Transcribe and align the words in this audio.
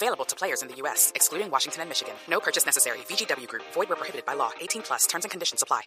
Available 0.00 0.24
to 0.26 0.36
players 0.36 0.62
in 0.62 0.68
the 0.68 0.76
U.S., 0.82 1.10
excluding 1.16 1.50
Washington 1.50 1.82
and 1.82 1.88
Michigan. 1.88 2.14
No 2.30 2.38
purchase 2.38 2.64
necessary. 2.64 2.98
VGW 3.08 3.48
Group. 3.48 3.64
Void 3.74 3.88
where 3.88 3.96
prohibited 3.96 4.24
by 4.24 4.34
law. 4.34 4.50
18 4.60 4.82
plus. 4.82 5.08
Terms 5.08 5.24
and 5.24 5.30
conditions 5.32 5.60
apply. 5.60 5.82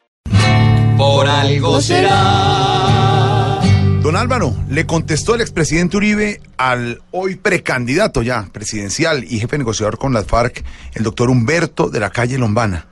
Por 0.97 1.27
algo 1.27 1.79
será. 1.81 3.61
Don 4.01 4.17
Álvaro, 4.17 4.53
le 4.67 4.85
contestó 4.85 5.35
el 5.35 5.41
expresidente 5.41 5.95
Uribe 5.95 6.41
al 6.57 7.01
hoy 7.11 7.35
precandidato 7.37 8.21
ya 8.21 8.49
presidencial 8.51 9.23
y 9.23 9.39
jefe 9.39 9.57
negociador 9.57 9.97
con 9.97 10.11
las 10.11 10.25
FARC, 10.25 10.65
el 10.93 11.03
doctor 11.03 11.29
Humberto 11.29 11.89
de 11.89 11.99
la 12.01 12.09
calle 12.09 12.37
Lombana, 12.37 12.87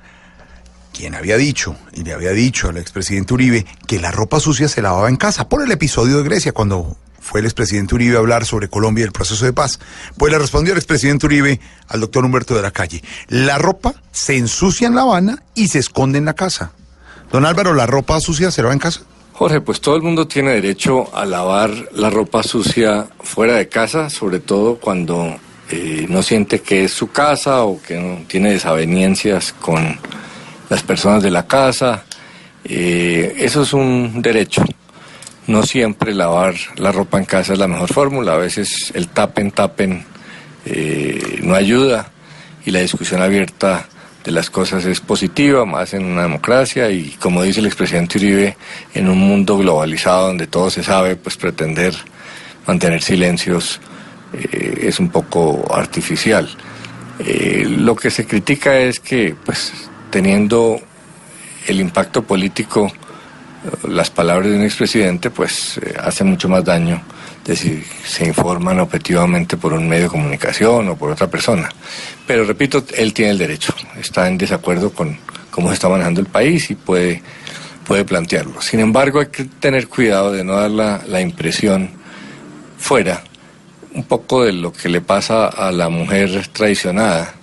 quien 0.94 1.16
había 1.16 1.36
dicho 1.36 1.76
y 1.94 2.04
le 2.04 2.14
había 2.14 2.32
dicho 2.32 2.70
al 2.70 2.78
expresidente 2.78 3.34
Uribe 3.34 3.66
que 3.88 4.00
la 4.00 4.12
ropa 4.12 4.40
sucia 4.40 4.70
se 4.70 4.84
lavaba 4.84 5.10
en 5.10 5.18
casa 5.18 5.50
por 5.50 5.64
el 5.64 5.72
episodio 5.72 6.18
de 6.18 6.24
Grecia 6.24 6.52
cuando 6.52 6.96
fue 7.30 7.42
el 7.42 7.46
expresidente 7.46 7.94
Uribe 7.94 8.16
a 8.16 8.20
hablar 8.20 8.44
sobre 8.44 8.70
Colombia 8.70 9.04
y 9.04 9.06
el 9.06 9.12
proceso 9.12 9.46
de 9.46 9.54
paz. 9.54 9.80
Pues 10.18 10.32
le 10.32 10.40
respondió 10.40 10.74
el 10.74 10.80
expresidente 10.80 11.28
Uribe 11.28 11.60
al 11.88 12.00
doctor 12.00 12.26
Humberto 12.26 12.56
de 12.56 12.64
la 12.64 12.72
calle, 12.72 13.04
la 13.28 13.60
ropa 13.60 13.94
se 14.12 14.36
ensucia 14.36 14.88
en 14.88 14.96
La 14.96 15.04
Habana 15.04 15.44
y 15.54 15.68
se 15.68 15.78
esconde 15.78 16.18
en 16.18 16.26
la 16.26 16.34
casa. 16.34 16.72
Don 17.32 17.46
Álvaro, 17.46 17.76
¿la 17.76 17.86
ropa 17.86 18.20
sucia 18.20 18.50
se 18.50 18.64
lava 18.64 18.74
en 18.74 18.80
casa? 18.80 19.02
Jorge, 19.34 19.62
pues 19.62 19.80
todo 19.80 19.96
el 19.96 20.02
mundo 20.02 20.28
tiene 20.28 20.54
derecho 20.54 21.16
a 21.16 21.24
lavar 21.24 21.70
la 21.94 22.10
ropa 22.10 22.42
sucia 22.42 23.08
fuera 23.20 23.54
de 23.54 23.70
casa, 23.70 24.10
sobre 24.10 24.40
todo 24.40 24.80
cuando 24.80 25.38
eh, 25.70 26.08
no 26.10 26.24
siente 26.24 26.62
que 26.62 26.86
es 26.86 26.92
su 26.92 27.12
casa 27.12 27.64
o 27.64 27.80
que 27.80 27.96
no 28.00 28.24
tiene 28.28 28.54
desavenencias 28.54 29.54
con 29.54 30.00
las 30.68 30.82
personas 30.82 31.22
de 31.22 31.30
la 31.30 31.46
casa. 31.46 32.06
Eh, 32.64 33.36
eso 33.38 33.62
es 33.62 33.74
un 33.74 34.20
derecho. 34.22 34.64
No 35.50 35.64
siempre 35.64 36.14
lavar 36.14 36.54
la 36.76 36.92
ropa 36.92 37.18
en 37.18 37.26
casa 37.26 37.54
es 37.54 37.60
la 37.60 37.68
mejor 37.68 37.92
fórmula. 37.92 38.36
A 38.36 38.38
veces 38.38 38.92
el 38.94 39.08
tapen, 39.08 39.50
tapen 39.50 40.06
eh, 40.64 41.40
no 41.42 41.56
ayuda 41.56 42.12
y 42.68 42.70
la 42.70 42.82
discusión 42.82 43.20
abierta 43.20 43.88
de 44.24 44.30
las 44.32 44.52
cosas 44.52 44.86
es 44.86 45.00
positiva, 45.00 45.66
más 45.66 45.96
en 45.96 46.06
una 46.06 46.22
democracia 46.22 46.92
y 46.92 47.16
como 47.20 47.42
dice 47.42 47.62
el 47.62 47.66
expresidente 47.66 48.20
Uribe, 48.20 48.58
en 48.94 49.10
un 49.10 49.18
mundo 49.18 49.58
globalizado 49.58 50.28
donde 50.28 50.46
todo 50.46 50.70
se 50.70 50.84
sabe, 50.84 51.16
pues 51.16 51.36
pretender 51.36 51.96
mantener 52.68 53.02
silencios 53.02 53.82
eh, 54.34 54.82
es 54.84 55.00
un 55.00 55.10
poco 55.10 55.66
artificial. 55.74 56.48
Eh, 57.18 57.66
lo 57.68 57.96
que 57.96 58.12
se 58.12 58.28
critica 58.28 58.78
es 58.78 59.00
que, 59.00 59.36
pues, 59.44 59.74
teniendo 60.12 60.80
el 61.66 61.82
impacto 61.82 62.22
político, 62.22 62.92
las 63.88 64.10
palabras 64.10 64.50
de 64.50 64.58
un 64.58 64.64
expresidente, 64.64 65.30
pues, 65.30 65.78
eh, 65.78 65.94
hace 66.00 66.24
mucho 66.24 66.48
más 66.48 66.64
daño 66.64 67.02
de 67.46 67.56
si 67.56 67.84
se 68.06 68.26
informan 68.26 68.80
objetivamente 68.80 69.58
por 69.58 69.74
un 69.74 69.88
medio 69.88 70.04
de 70.04 70.10
comunicación 70.10 70.90
o 70.90 70.96
por 70.96 71.12
otra 71.12 71.28
persona. 71.28 71.70
Pero 72.28 72.44
repito, 72.46 72.84
él 72.96 73.14
tiene 73.14 73.32
el 73.32 73.38
derecho, 73.38 73.74
está 74.00 74.28
en 74.28 74.38
desacuerdo 74.38 74.92
con 74.92 75.18
cómo 75.52 75.70
se 75.70 75.76
está 75.76 75.90
manejando 75.90 76.22
el 76.22 76.28
país 76.28 76.70
y 76.70 76.76
puede, 76.76 77.22
puede 77.86 78.06
plantearlo. 78.06 78.62
Sin 78.62 78.80
embargo, 78.80 79.20
hay 79.20 79.28
que 79.28 79.46
tener 79.46 79.88
cuidado 79.88 80.32
de 80.32 80.44
no 80.44 80.54
dar 80.54 80.72
la, 80.72 81.02
la 81.08 81.22
impresión 81.22 81.90
fuera 82.78 83.24
un 83.94 84.04
poco 84.04 84.44
de 84.44 84.54
lo 84.54 84.72
que 84.72 84.90
le 84.90 85.02
pasa 85.02 85.48
a 85.48 85.72
la 85.72 85.90
mujer 85.90 86.48
traicionada 86.54 87.34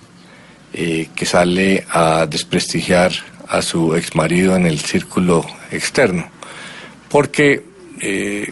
eh, 0.73 1.09
que 1.15 1.25
sale 1.25 1.85
a 1.89 2.25
desprestigiar 2.25 3.11
a 3.49 3.61
su 3.61 3.95
exmarido 3.95 4.55
en 4.55 4.65
el 4.65 4.79
círculo 4.79 5.45
externo. 5.71 6.29
Porque 7.09 7.63
eh, 8.01 8.51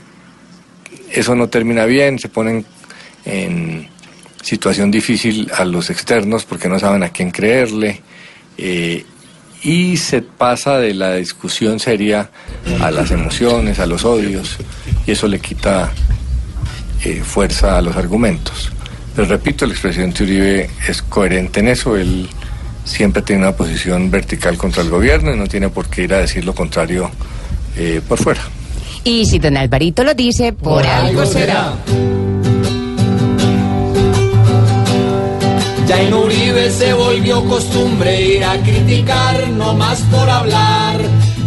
eso 1.12 1.36
no 1.36 1.50
termina 1.50 1.86
bien, 1.86 2.20
se 2.20 2.30
ponen 2.30 2.66
en 3.26 3.88
situación 4.42 4.92
difícil 4.92 5.52
a 5.58 5.66
los 5.66 5.90
externos 5.90 6.46
porque 6.46 6.70
no 6.70 6.80
saben 6.80 7.04
a 7.04 7.10
quién 7.10 7.32
creerle 7.32 8.02
eh, 8.58 9.04
y 9.64 9.98
se 9.98 10.22
pasa 10.22 10.78
de 10.78 10.94
la 10.94 11.16
discusión 11.16 11.80
seria 11.80 12.30
a 12.80 12.92
las 12.92 13.10
emociones, 13.10 13.80
a 13.80 13.88
los 13.88 14.06
odios 14.06 14.58
y 15.08 15.12
eso 15.12 15.28
le 15.28 15.40
quita 15.40 15.92
eh, 17.04 17.22
fuerza 17.24 17.78
a 17.78 17.82
los 17.82 17.96
argumentos. 17.98 18.72
Pero 19.16 19.28
repito, 19.28 19.66
el 19.66 19.72
expresidente 19.72 20.24
Uribe 20.24 20.70
es 20.88 21.02
coherente 21.02 21.62
en 21.62 21.70
eso, 21.70 21.96
él 21.98 22.30
siempre 22.86 23.22
tiene 23.24 23.42
una 23.42 23.52
posición 23.52 24.10
vertical 24.10 24.58
contra 24.58 24.84
el 24.84 24.90
gobierno 24.90 25.34
y 25.34 25.38
no 25.38 25.48
tiene 25.48 25.70
por 25.70 25.90
qué 25.90 26.04
ir 26.04 26.14
a 26.14 26.20
decir 26.20 26.46
lo 26.46 26.56
contrario 26.56 27.12
eh, 27.76 28.00
por 28.08 28.20
fuera. 28.20 28.42
Y 29.04 29.26
si 29.26 29.40
don 29.40 29.58
Alvarito 29.58 30.04
lo 30.04 30.14
dice, 30.14 30.54
por, 30.54 30.86
algo 30.86 31.26
será. 31.26 31.74
Ya 35.88 36.02
en 36.02 36.14
Uribe 36.14 36.72
se 36.72 36.94
volvió 36.94 37.46
costumbre 37.46 38.20
ir 38.20 38.44
a 38.44 38.58
criticar, 38.64 39.48
no 39.50 39.74
más 39.74 40.00
por 40.12 40.28
hablar. 40.28 40.98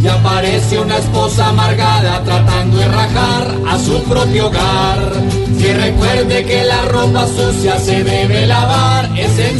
Ya 0.00 0.14
aparece 0.14 0.78
una 0.78 0.98
esposa 0.98 1.48
amargada 1.48 2.22
tratando 2.22 2.76
de 2.76 2.86
rajar 2.86 3.56
a 3.68 3.78
su 3.80 4.00
propio 4.04 4.46
hogar. 4.46 5.12
Si 5.58 5.72
recuerde 5.72 6.44
que 6.44 6.62
la 6.62 6.82
ropa 6.82 7.26
sucia 7.26 7.80
se 7.80 8.04
debe 8.04 8.46
lavar, 8.46 9.10
es 9.18 9.36
en. 9.40 9.57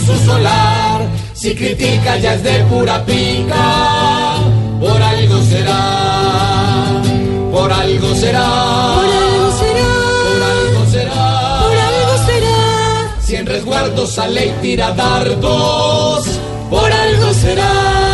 Si 1.38 1.54
critica 1.54 2.16
ya 2.16 2.34
es 2.34 2.42
de 2.42 2.64
pura 2.64 3.06
pica, 3.06 4.38
por 4.80 5.00
algo 5.00 5.40
será, 5.42 7.00
por 7.52 7.72
algo 7.72 8.12
será. 8.16 8.94
Por 8.96 9.04
algo 9.06 9.52
será. 9.60 9.88
Por 10.24 10.42
algo 10.42 10.90
será. 10.90 11.60
Por 11.62 11.76
algo 11.78 12.26
será. 12.26 13.16
Si 13.20 13.36
en 13.36 13.46
resguardo 13.46 14.04
sale 14.08 14.46
y 14.46 14.50
tira 14.62 14.90
dardos, 14.90 16.26
por 16.70 16.90
algo 16.90 17.32
será. 17.32 18.07